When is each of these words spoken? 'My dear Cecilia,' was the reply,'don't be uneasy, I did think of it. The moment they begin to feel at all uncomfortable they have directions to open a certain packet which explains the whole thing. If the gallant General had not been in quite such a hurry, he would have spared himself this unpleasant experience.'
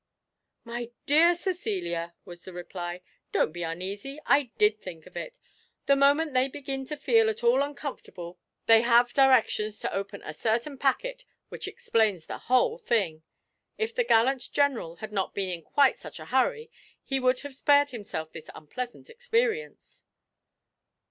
'My 0.63 0.89
dear 1.05 1.35
Cecilia,' 1.35 2.15
was 2.25 2.43
the 2.43 2.53
reply,'don't 2.53 3.51
be 3.51 3.61
uneasy, 3.61 4.19
I 4.25 4.49
did 4.57 4.79
think 4.81 5.05
of 5.05 5.15
it. 5.15 5.39
The 5.85 5.95
moment 5.95 6.33
they 6.33 6.47
begin 6.47 6.87
to 6.87 6.97
feel 6.97 7.29
at 7.29 7.43
all 7.43 7.61
uncomfortable 7.61 8.39
they 8.65 8.81
have 8.81 9.13
directions 9.13 9.77
to 9.81 9.93
open 9.93 10.23
a 10.23 10.33
certain 10.33 10.79
packet 10.79 11.23
which 11.49 11.67
explains 11.67 12.25
the 12.25 12.39
whole 12.39 12.79
thing. 12.79 13.21
If 13.77 13.93
the 13.93 14.03
gallant 14.03 14.51
General 14.51 14.95
had 14.95 15.11
not 15.11 15.35
been 15.35 15.49
in 15.49 15.61
quite 15.61 15.99
such 15.99 16.19
a 16.19 16.25
hurry, 16.25 16.71
he 17.03 17.19
would 17.19 17.41
have 17.41 17.53
spared 17.53 17.91
himself 17.91 18.31
this 18.31 18.49
unpleasant 18.55 19.07
experience.' 19.07 20.03